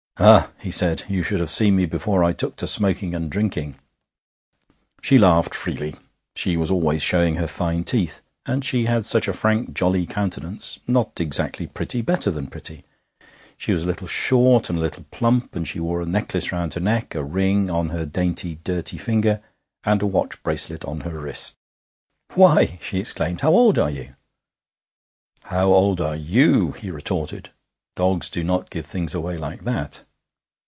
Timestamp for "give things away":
28.69-29.35